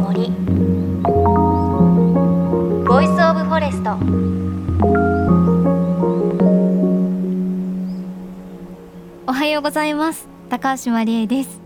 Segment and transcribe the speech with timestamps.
[0.00, 0.30] 森
[2.86, 3.96] Voice of Forest
[9.26, 10.28] おはようございます。
[10.50, 11.60] 高橋真理恵です。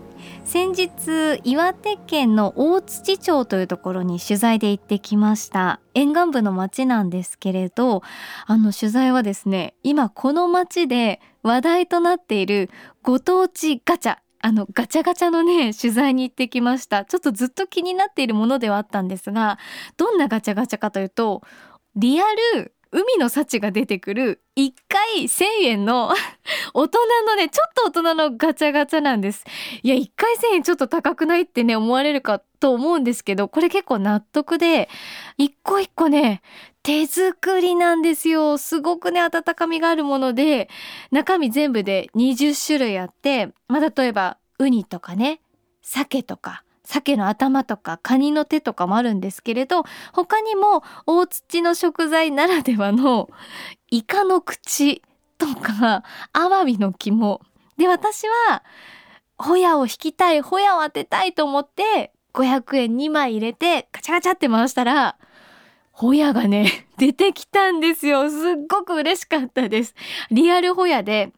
[0.45, 5.79] 先日岩手県の大槌町というところに取材で行ってきました。
[5.93, 8.01] 沿岸部の町なんですけれど
[8.47, 12.71] あの取材はですね今この町で話題となっている
[13.03, 14.17] ご当地ガチャ。
[14.45, 17.05] あのガチャガチャのね取材に行ってきました。
[17.05, 19.57] ちょっとずっと気になっているものではあったんですが
[19.95, 21.41] どんなガチャガチャかというと
[21.95, 22.25] リア
[22.55, 26.13] ル海の幸が出てくる1回1000円の
[26.75, 29.43] 大人のねちょっと大人のガチャガチャなんです。
[29.81, 34.89] いや1回1000円ちょっと高くないってね思われるかと思うんですけどこれ結構納得で
[35.37, 36.43] 一個一個ね
[36.83, 38.59] 手作りなんですよ。
[38.59, 40.69] すごくね温かみがあるもので
[41.09, 45.41] 中身全部で20種類あってまあ例えばウニとかね
[45.81, 53.29] 鮭とか鮭の頭とかカニの手とかもあるんですけれど他にも大土の食材ならではの
[53.89, 55.01] イカの口
[55.37, 56.03] とか
[56.33, 57.41] アワビの肝。
[57.77, 58.63] で私は
[59.37, 65.17] ホヤを引きたいホヤを当てたいと思って500円2枚入れてガチャガチャって回したら
[65.91, 68.29] ホヤがね出てきたんですよ。
[68.29, 69.95] すっごく嬉しかったです。
[70.31, 71.31] リアルホヤで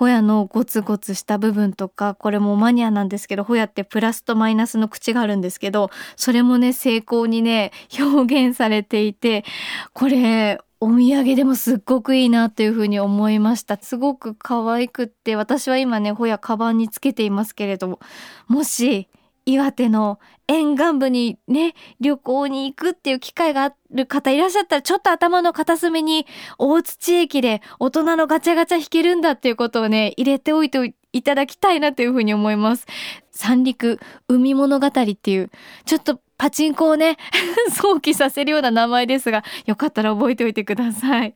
[0.00, 7.70] ホヤのゴツゴツした部分とかこれもマニアなんですけどホヤってプラスとマイナスの口があるんですけどそれもね成功にね
[8.00, 9.44] 表現されていて
[9.92, 13.76] これお土産でもすっごくいいなというふうに思いました。
[13.76, 18.00] すごく可愛くって私は今ねホヤカバンにつけていますけれども
[18.48, 19.06] もし
[19.46, 26.26] 岩手の沿岸部にね、旅行に行くっていう機会がある方いらっしゃったら、ちょっと頭の片隅に
[26.58, 32.86] 大槌駅で大人のガチャガチャ引けるんだっていうことをね、入れておいていただきたいなというふうに思います。
[33.30, 33.98] 三陸
[34.28, 35.50] 海物語っていう、
[35.84, 37.16] ちょっとパチンコをね、
[37.70, 41.34] 想起させるような名前ですが、よかったら覚えておいてください。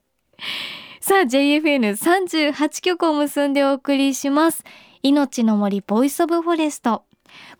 [1.01, 4.65] さあ、JFN38 曲を結んでお送りします。
[5.03, 7.05] 命の森 Voice of Forest。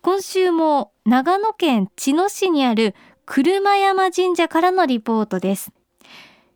[0.01, 5.71] 今週も長野県茅野市にある車山神社からのリポートです。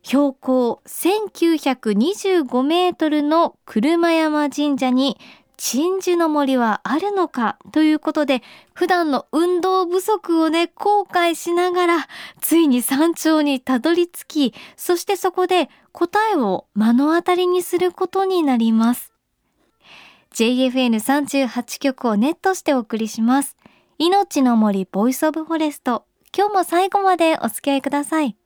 [0.02, 5.18] 標高1925メートルの車山神社に
[5.62, 8.42] 鎮守の森はあるのかということで
[8.72, 12.08] 普段の運動不足をね後悔しながら
[12.40, 19.09] ついに山頂にたどり着きそしてそこで答えを目の当たりにすることになります。
[20.34, 23.56] JFN38 曲をネットしてお送りします。
[23.98, 26.04] 命の森 Voice of Forest。
[26.36, 28.36] 今日も最後までお付き合いください。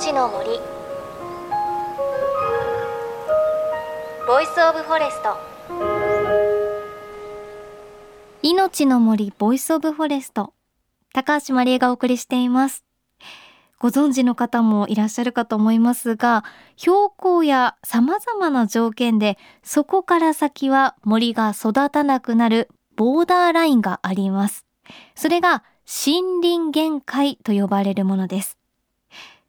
[0.00, 0.48] 命の森
[4.26, 5.36] Voice of Forest
[8.42, 10.54] 命の森 Voice of Forest
[11.12, 12.84] 高橋真理恵がお送りしています
[13.80, 16.44] ご存知の方もいらっしゃるかと思いますが、
[16.76, 24.66] 標高や様々な条件で、そこから先は森が育たなくなるボーダーラインがあります。
[25.14, 28.58] それが森林限界と呼ばれるものです。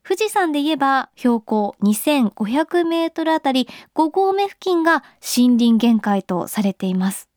[0.02, 7.28] 富士山で言えば標高2500メートルあたり5合目付近が森林限界とされています。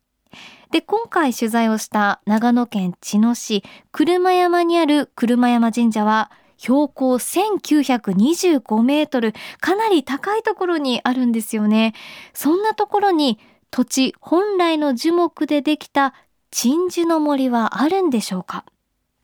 [0.70, 6.30] で、今回取材をした長野県茅野市車山にある車山神社は
[6.64, 11.92] 標高1925メートル、かなり高いところにあるんですよね。
[12.32, 13.38] そんなところに
[13.70, 16.14] 土地本来の樹木でできた
[16.50, 18.64] 鎮守の森はあるんでしょうか？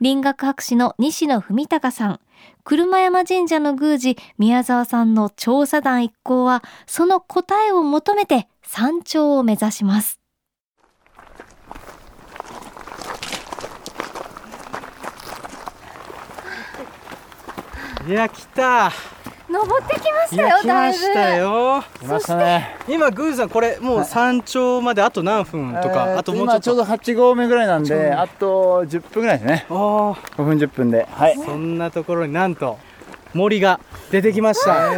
[0.02, 2.20] 林学博士の西野文隆さん、
[2.62, 10.19] 車山神社の宮司宮沢さんの調査団一行は、その答えを求めて山頂を目指します。
[18.06, 18.90] いや来た。
[19.48, 21.84] 登ってきましたよ来ましたよ。
[22.00, 22.76] 来ましたね。
[22.88, 26.60] 今グーさんこれもう山頂まであと何分とか、えーあともうちょっと。
[26.60, 28.04] 今ちょうど8合目ぐらいなん8合目。
[28.04, 29.66] であと10分ぐらいですね。
[29.68, 30.18] おー。
[30.36, 31.06] 5分10分で。
[31.10, 31.36] はい。
[31.36, 32.78] そんなところになんと
[33.34, 33.80] 森が
[34.10, 34.92] 出てきました。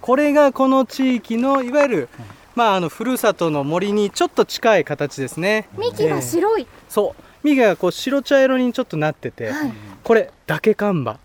[0.00, 2.08] これがこの地域のいわゆる
[2.54, 5.68] まああのふるさとの森にちょっと近い形ですね。
[5.78, 7.22] 幹が白い、そう。
[7.44, 9.72] 幹がこう白茶色にちょっとなってて、はい。
[10.04, 11.18] これ竹看板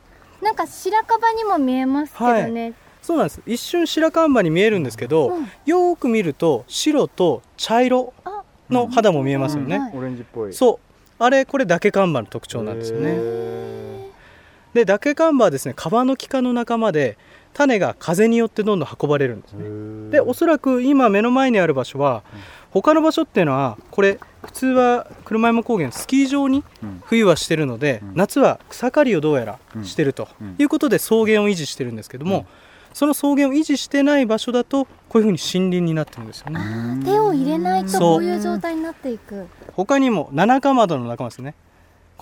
[0.44, 3.42] なんか白樺にも見えますけどね、そうなんです。
[3.46, 5.44] 一瞬白看板に見えるんですけど、うん。
[5.66, 8.44] よーく見ると白と茶色あ。
[8.70, 10.54] の肌も見えますよね、はいオレンジっぽい。
[10.54, 10.80] そ
[11.20, 11.24] う。
[11.24, 13.12] あれこれダケカンバの特徴なんですよね。
[13.16, 14.10] へ
[14.74, 17.18] でダケカンバはですねカバノキ科の仲間で
[17.54, 20.12] 種が風によってどんどん運ばれるんですね。
[20.12, 22.24] でおそらく今目の前にある場所は
[22.72, 27.02] 他の場所っていうのはこれ普通は車山高原スキー場にうん。
[27.06, 28.12] 冬はしてるので、うん。
[28.16, 30.56] 夏は草刈りをどうやらしてるとうん。
[30.58, 32.46] いうことで草原を維持してるんですけども、うん。
[32.94, 36.60] その草原を維持してない場所だとこういうふうに森林になってるんですよね。
[37.06, 38.00] 手を入れないとそう。
[38.00, 39.48] こういう状態になっていく。
[39.74, 41.56] 他にもナナカマドの仲間ですね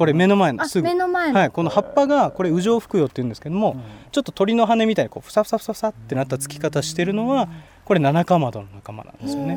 [0.02, 0.88] これ目の前のあすぐ。
[0.88, 3.76] 目の前の、はい、この葉っぱがこれ右上覆葉って言うんですけども、
[4.12, 7.48] ちょっと鳥の羽みたいにこうふさふさふさふさってなった付き方してるのは
[7.86, 9.56] これナナカマドの仲間なんですよね。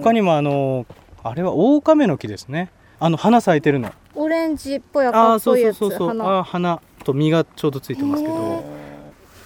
[0.00, 0.86] 他にもあの
[1.24, 2.70] あれはオオカメの木ですね。
[3.00, 3.90] あの花咲いてるの。
[4.14, 6.38] オレンジっぽいあ赤あそうっぽいやつそうそうそう花。
[6.38, 8.62] あー花と実がちょうどついてますけへど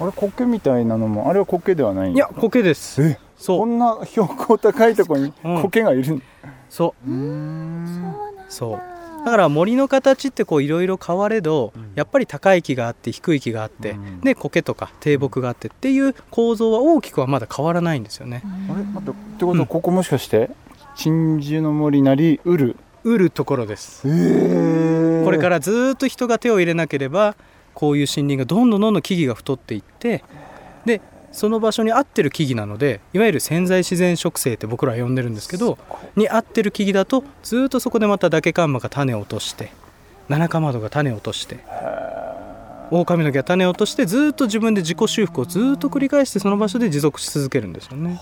[0.00, 2.40] あれ苔みたいなのもあれは苔ではないんいやですか？
[2.42, 3.02] 苔です。
[3.02, 3.58] えそう。
[3.60, 5.62] こんな標高高いところにうん。
[5.62, 6.22] 苔がいるん
[6.68, 7.10] そう。
[7.10, 8.14] うん。
[8.50, 8.80] そう
[9.25, 11.93] だから森の形ってこういろいろ変われど、うん。
[11.94, 14.20] やっぱり高い木があって低い木があって、うん。
[14.20, 18.43] で苔とか低木があってっていう構造は大きくはまだ変わらないんですよね。
[18.44, 18.82] あれ？
[18.82, 20.50] 待ってってことはここもしかして
[20.96, 24.02] 鎮守の森なりうるうるところです。
[24.06, 27.37] えこれかららずーっと人が手を入れなければ
[27.75, 30.25] こういう森林がどんどんどんどん木々が太っていって
[30.84, 31.00] で
[31.32, 35.78] その場所に合ってる木々なのでいわゆる潜在自然植生って僕らは呼んでるんですけど
[36.16, 39.72] に合ってる木々だとずーっとそこでまたダケカンマが種を落として
[40.28, 41.58] ナナカマドが種を落として
[42.90, 48.20] オオカミの木が種を落としてずーっと自分で自己修復をずーっと繰り返してその場所で持続し続けるんですよね。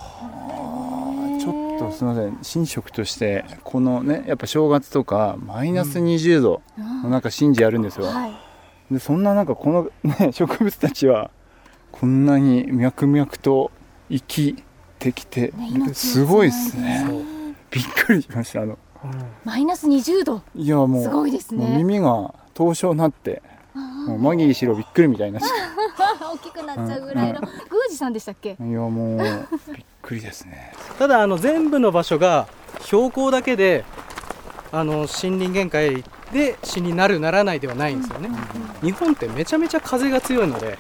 [1.41, 2.39] ちょっとすみません。
[2.53, 8.33] 神職としてこのねやっぱ正月とかマイナス20度の中神事やるんですよ、はい。
[8.91, 11.31] でそんな中この、ね、植物たちは
[11.93, 13.71] こんなに脈々と
[14.11, 14.65] 生き
[14.99, 15.53] てきて
[15.93, 17.05] すごいですね。
[17.07, 17.23] そう。
[17.71, 18.79] びっくりしましたあの。
[19.45, 20.43] マイナス20度。
[20.55, 21.67] いやもうすごいですね。
[21.67, 23.43] もう耳が凍傷になって
[23.75, 25.41] もうマギーしろびっくりみたいにな。
[26.21, 27.47] 大きくなっちゃうぐらいの、うん。
[27.47, 28.55] 宮司さんでしたっけ？
[28.57, 29.19] たいやもう
[29.75, 30.73] びっくりですね。
[30.99, 32.49] ただあの全部の場所が
[32.83, 33.85] 標高だけで
[34.73, 38.29] あの森林限界で死になるならないではないんですよね、
[38.83, 40.77] 日本ってめちゃめちゃ風が強いので、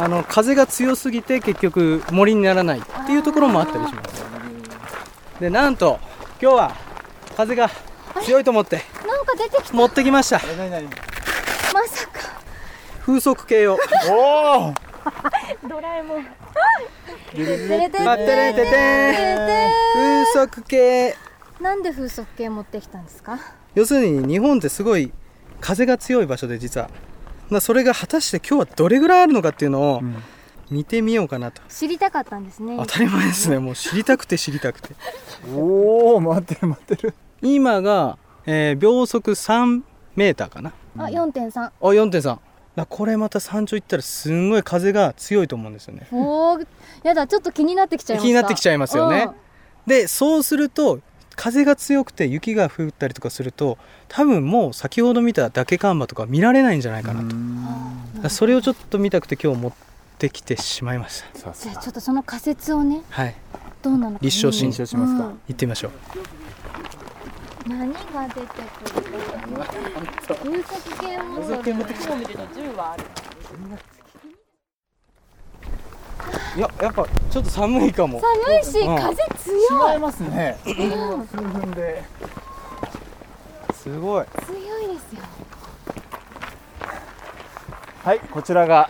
[0.00, 4.24] あの風が強すぎて結局森にならないっていうところもあったりします。
[5.40, 5.98] でなんと
[6.40, 6.76] 今日は
[7.36, 7.68] 風が
[8.22, 9.76] 強いと思ってなんか出てきた。
[9.76, 10.38] 持ってきました。
[10.38, 10.44] ま
[11.86, 12.40] さか。
[13.04, 13.76] 風速計を。
[14.10, 14.74] おお
[15.68, 16.26] ドラえもん。
[17.34, 17.68] 風
[20.32, 21.16] 速計。
[21.60, 23.36] なんで風速計持ってきたんですか？
[23.74, 25.12] 要するに日本ってすごい
[25.60, 26.88] 風が強い場所で実は
[27.50, 30.16] まあそれが果たして今日はどれぐらいあるのかっていうのをうん。
[30.70, 31.62] 見てみようかなと。
[31.70, 32.76] 知りたかったんですね。
[32.78, 33.56] 当たり前ですね。
[33.58, 34.94] もう知りたくて知りたくて。
[35.54, 37.14] おお回ってる回ってる。
[37.40, 39.80] 今が、えー秒速3
[40.14, 40.72] メーターかな。
[40.98, 42.38] あ4.3あ4.3
[42.76, 46.06] だこれまた山頂行ったらすんごい風が強いと思うんですよね。
[46.12, 46.66] おー
[47.02, 49.28] やだちょっと気になってきちゃいました気になってきちゃいますよね
[49.86, 51.00] でそうすると
[51.38, 57.22] 風が強くて雪が降ったりとかすると多分もう先ほど見たダケカンマとか見られないんじゃないかな
[58.22, 58.28] と。
[58.28, 59.72] それをちょっと見たくて今日持っ
[60.18, 61.52] てきてしまいました。
[61.52, 63.36] じゃあちょっとその仮説をねはい。
[63.82, 65.30] どうなのか立証し認証しますか、うん。
[65.30, 65.92] 行ってみましょう。
[67.68, 67.98] 何が
[68.34, 69.18] 出てくる
[70.26, 73.04] 風速計も風速計持ってきた見ると10はある
[76.56, 78.20] いややっぱちょっと寒いかも。
[78.20, 78.96] 寒いし、うん。
[78.96, 79.78] 風し強い。
[79.78, 80.58] まいますね。
[80.64, 82.02] 数分で
[83.74, 84.24] すごい。
[84.46, 84.56] 強
[84.90, 85.22] いですよ。
[88.04, 88.88] はいこちらが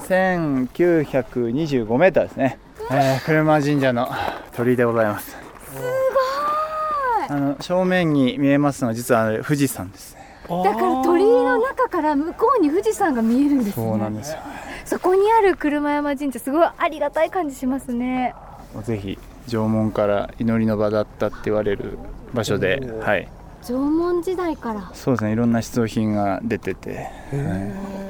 [0.00, 2.58] 1925メーターですね、
[2.90, 4.10] えー、車神社の
[4.54, 5.30] 鳥居でございます。
[5.30, 5.36] す
[5.70, 7.28] ごい。
[7.28, 10.24] あの正面に見えますのは実は富士山ですね。
[10.48, 13.72] だから鳥居の中から向こうに富士山が見えるんですね。
[13.72, 14.40] そうなんですよ
[14.84, 18.34] そこにある車山神社すごいありがたい感じしますね。
[18.82, 21.98] ぜひ縄文から祈りの場だったって言われる
[22.32, 23.28] 場所ではい。
[23.62, 24.90] 縄文時代から。
[24.92, 27.08] そうですねいろんな出土品が出てて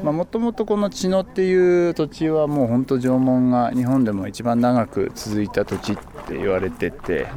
[0.02, 7.28] もともとこの茅野っていう土地はもう本当縄文が日本でも一番長く続いた土地って言われてて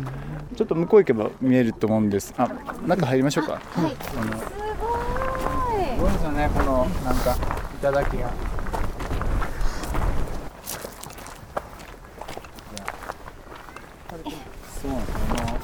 [0.55, 2.33] ちょっと向こう行けば見えると思うんです。
[2.37, 2.49] あ
[2.87, 3.53] 中入りましょうか。
[3.53, 3.61] はい。
[3.75, 7.35] あのすすごいですよねこのなんか
[7.81, 8.31] 頂が
[14.87, 15.57] そうなんですよね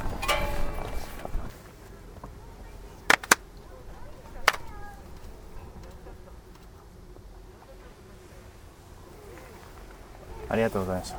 [10.50, 11.18] ありがとうございました。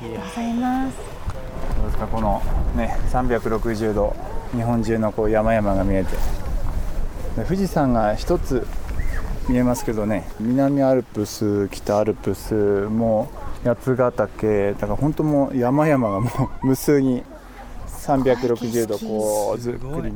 [0.00, 0.96] ごいございます。
[1.76, 2.42] どうですかこの
[2.74, 4.16] ね360度
[4.52, 6.10] 日本中のこう山々が見えて。
[7.36, 8.66] で富士山が一つ
[9.48, 13.30] 見えますけどね南アルプス北アルプスも
[13.64, 16.30] 八ヶ岳だから本当もう山々がも
[16.62, 17.22] う無数に
[17.86, 20.12] 360度こうずっくり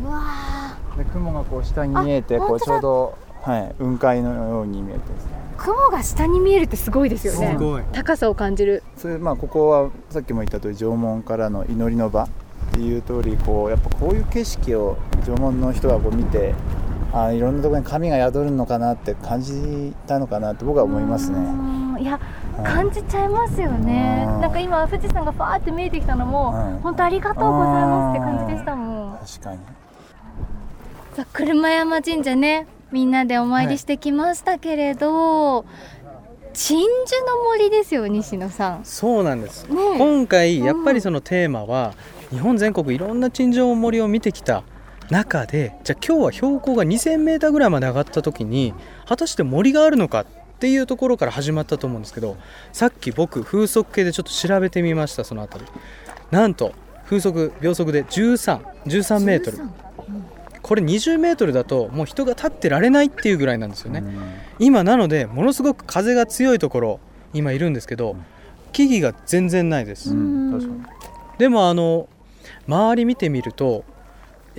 [0.00, 5.00] うわで雲がこう下に見えてあこうちょうど、はい、雲海のように見えて。
[5.00, 7.50] ですねー雲が下に見えるってすごいですよね。
[7.52, 7.82] すごい。
[7.92, 8.82] 高さを感じる。
[8.96, 12.28] それまあここはさっきも言った通り縄文からの祈りの場っ
[12.72, 16.54] ていう通りこうやっぱこういう景色を縄文の人がこう見て
[17.12, 21.38] あいろんなところに神が宿るのかなって感じたのかなって僕は思いますね。
[22.00, 22.20] うんいやはい
[22.64, 24.24] 感じちゃいますよね。
[24.28, 24.40] うん。
[24.40, 29.18] なんか今富士山がファーって見えてきたのも、はい本当ありがとうございますって感じでしたもん。
[29.18, 29.58] 確かに。
[31.14, 35.64] さあ車山神社ねみんなでお参りしてきましたけれど、
[36.52, 36.88] 鎮守
[37.26, 38.80] の森ですよ西野さん。
[38.84, 39.66] そうなんです。
[39.68, 39.98] ねえ。
[39.98, 41.94] 今回やっぱりそのテーマは
[42.30, 44.64] 日本全国いろんな鎮守森を見てきた
[45.10, 48.74] 中でじゃあ今日は標高が 2000m ぐらいまで上がった時に
[49.06, 50.26] 果たして森があるのかっ
[50.60, 52.36] ていうところから始まったと思うんですけど
[52.72, 55.64] さっき僕風速計でちょっと調べてみましたそのあたり。
[56.30, 56.72] なんと
[57.06, 59.58] 風速秒速で1313メートル。
[60.62, 64.04] これ20メートルだともう人が立ってられないっていうぐらいなんですよね。
[64.58, 67.00] 今なのでものすごく風が強いところ
[67.32, 68.16] 今いるんですけど
[68.72, 70.14] 木々が全然ないです、
[71.38, 72.08] でもあの
[72.68, 73.84] 周り見てみると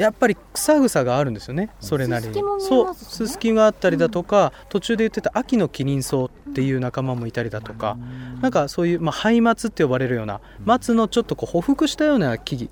[0.01, 2.33] やっぱり草草があるんですよねそれなりに。
[2.59, 7.97] そうススキがあったりだとか、途中で言ってた秋のキリンソウっていう仲間もいたりだとか、
[8.41, 12.69] なんかそういう、まあ、ハ松って呼ばれるような松のちょっとこう匍匐したような木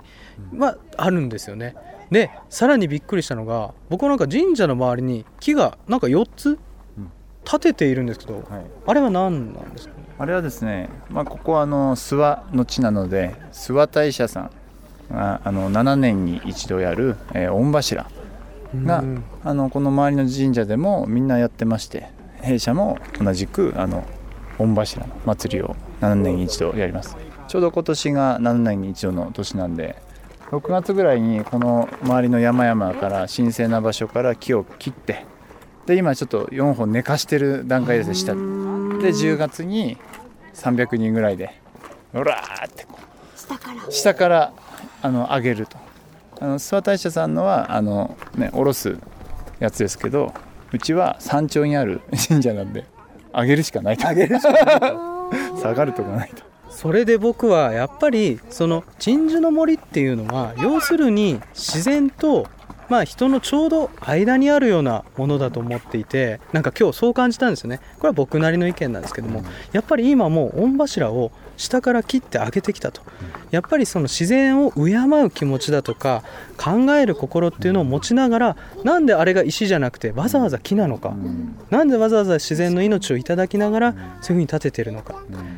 [0.52, 1.76] 々はあるんですよね。
[2.10, 6.58] でさらにびっくりしたのが僕なんか神社の周りに木がなんか4つ
[7.46, 8.44] 立てているんですけど、はい。
[8.88, 10.04] あれは何なんですかね？
[10.18, 12.18] あれはですね、まあ、ここはあの諏
[12.48, 14.44] 訪の地なので諏訪大社さん。
[14.44, 14.59] が
[15.12, 18.08] あの7年に一度やる、えー御柱
[18.76, 19.24] がうん。
[19.44, 22.10] あのこの周りの神社でもみんなやってまして
[22.42, 24.06] 弊社も同じくあの
[24.58, 27.18] 御柱の祭りを7年に一度やります。
[27.48, 29.96] ちょうど今年が7年に一度の年なんで
[30.52, 35.26] 6月ぐらいにこの周りの山々から神聖な場所から木を切って
[35.88, 39.98] で今ちょっと4本寝かしてる段階ですね下でで10月に
[40.54, 41.60] 300人ぐらいで
[42.14, 43.00] うらーってこ
[43.36, 43.86] 下から。
[43.88, 44.54] う下から
[45.02, 45.78] あの上げると。
[46.42, 48.98] あの諏訪大社さんのはあのね下ろす
[49.60, 50.34] やつですけど
[50.72, 52.86] うちは山頂にある 神社なんで
[53.34, 54.08] 上げるしかないと。
[54.08, 56.44] 上げるしかない下がるとこないと。
[56.70, 62.48] それで僕はやっぱりその鎮守の森っていうのは要するに自然と
[62.90, 67.80] まあ人のちょうど間にあるようなものだと思っていてなんか今日そう感じたんですよね。
[67.98, 73.02] これは僕なりの意見なんですけどもやっぱり今もう御柱を下から切って上げてきたと。
[73.52, 76.24] やっぱりその自然を敬う気持ちだとか
[76.58, 81.14] 考える心っていうのを持ちながらなんであれが石じゃなくてわざわざ木なのか。
[81.70, 85.16] なんでわざわざ自然の命をいただきながらそういうふうに立ててるのか。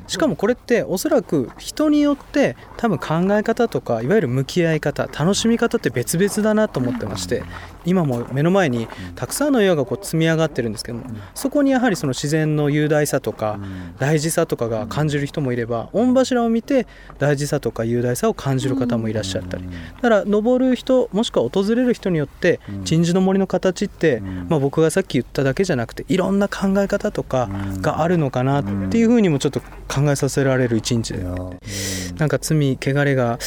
[0.08, 7.44] しかもこれっておそらく人によって多分考え方とかいわゆる向き合い方楽しみ方って別々だなと思ってまして
[7.86, 13.60] 今も目の前にたくさんの岩がこう積み上がってるんですけどもそこにやはりその自然の雄大さとか
[14.00, 16.88] 大事さとかが感じる人もいれば御柱を見て
[17.20, 19.64] 大事さとか雄大さを感じる方もいらっしゃったり。
[19.68, 27.50] だから登る人もしくは訪れる人によって鎮守の森の形って、まあ、僕がさっき言っただけじゃなくていろんな考え方とか
[27.82, 31.22] があるのかなっていうふうにもちょっと考えさせられる一日で。
[32.18, 33.38] なんか罪汚れが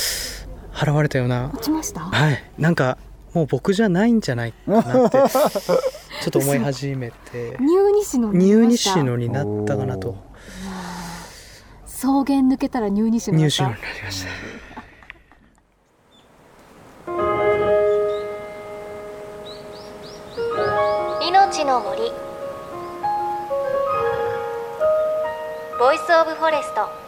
[0.73, 1.51] 払われたような。
[1.53, 2.01] 落ちました？
[2.01, 2.45] はい。
[2.59, 2.99] なんか
[3.35, 7.57] もう僕じゃないんじゃないかなって ちょっと思い始めて。
[7.59, 10.17] 入西野に入西野になったかなと。
[11.85, 14.31] 草原抜けたら入西野だ入西野になりました。
[21.29, 22.13] 命の森。
[25.81, 27.04] ボイスオブフォレスト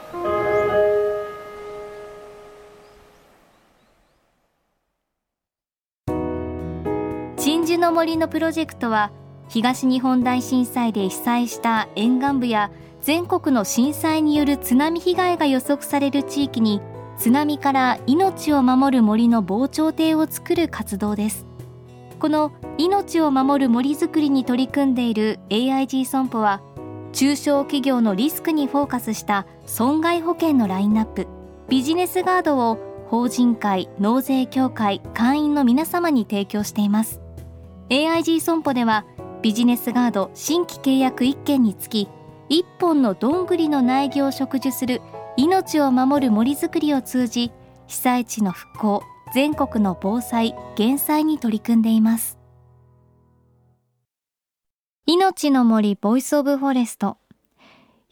[7.96, 9.10] 森のプロジェクトは
[9.48, 16.82] 東日本大震災で被災した沿岸部や全国の震災による津波被害が予測される地域に
[17.16, 21.46] 津波から命を守る森の防潮堤を作る活動です。
[22.18, 26.60] この命を守る森づくりに取り組んでいる AIG 損保は
[27.14, 31.26] 中小企業のリスクにフォーカスした損害保険のラインナップ
[31.70, 37.25] ビジネスガードを法人会納税協会会員の皆様に提供しています。
[37.88, 39.04] AIG 損保では
[39.42, 42.08] ビジネスガード新規契約1件につき
[42.50, 45.02] 1本のどんぐりの苗木を植樹する
[45.36, 47.52] 命を守る森づくりを通じ
[47.86, 49.02] 被災地の復興
[49.34, 52.38] 全国の防災減災に取り組んでいます。
[55.06, 57.18] 命の森 Voice of Forest。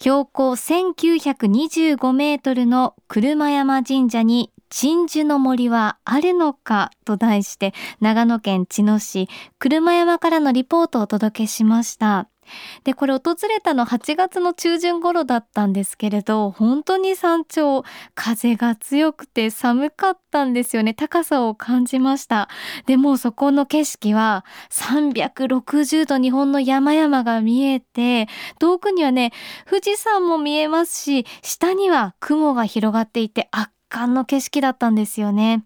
[0.04, 12.28] 標高1925メートルの車山神社に鎮守の森はあるのかと題して長野県茅野市車山からのリポートをお届けしました。
[12.84, 17.84] で、これ訪れたの8月の中旬頃だったんですけれど、本当に山頂、
[18.14, 20.94] 風が強くて寒かったんですよね。
[20.94, 22.48] 高さを感じました。
[22.86, 29.32] でもそこの景色は360度日本の山々が見えて、遠くにはね、
[29.68, 35.64] 富士山も見えますし、下には雲が広がっていて圧巻の景色だったんですよね。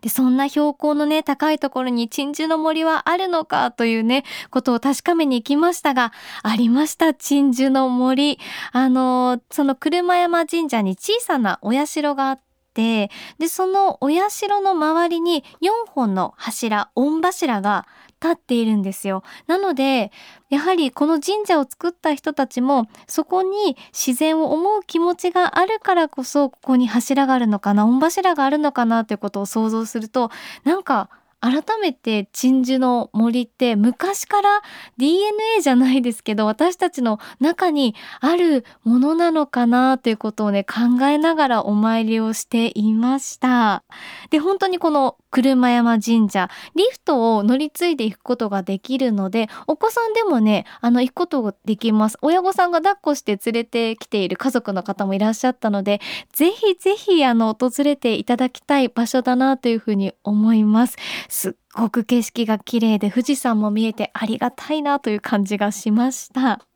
[0.00, 6.12] で、そんな標高のね、高いところに鎮守の森はあるのかというね、ことを確かめに行きましたが、
[6.42, 8.38] ありました、鎮守の森。
[8.72, 12.40] あの、その車山神社に小さなお社があっ
[12.74, 17.86] て、で、そのお社の周りに4本の柱、御柱が
[18.24, 19.22] 立っているんですよ。
[19.46, 20.10] なので、
[20.48, 30.30] やはりこの神社を作った人たちも、そこに自然を思う気持ちがあるからこそ、ここに柱があるのかな、御柱があるのかなということを想像すると、
[30.64, 31.10] なんか
[31.44, 34.62] 改めて鎮守の森って昔から
[34.96, 43.84] DNA じゃないですけど私たちの中にあるものなのかなということをね考えながらお参りをしていました。
[44.30, 56.00] で本当にこの車山神社リフトを乗り継いでいくことができるのでお子さんでもねあの行くことができます親御さんが抱っこして連れてきている家族の方もいらっしゃったので
[56.32, 60.96] ぜひぜひあの訪れていただきたい場所だなというふうに思います
[61.34, 66.66] すっごく景色が綺麗で富士山も見えてありがたいなという感じがしました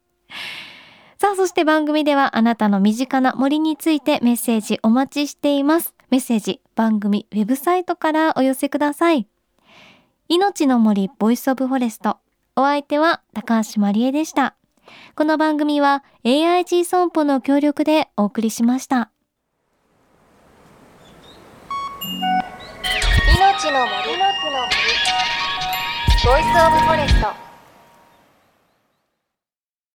[1.19, 9.29] さあそして番組ではあなたの身近な森についてメッセージお待ちしていますメッセージ番組ウェブサイトからお寄せください。
[10.29, 12.19] 命の森 Voice of Forest。
[12.57, 14.57] お相手は高橋まりえでした。
[15.15, 19.11] この番組は AIG 損保の協力でお送りしました。
[23.69, 24.73] 命の木の森
[26.25, 27.48] Voice of Forest。